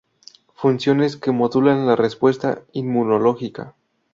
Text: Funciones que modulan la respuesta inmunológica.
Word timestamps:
Funciones 0.55 1.15
que 1.15 1.29
modulan 1.31 1.85
la 1.85 1.95
respuesta 1.95 2.63
inmunológica. 2.71 3.75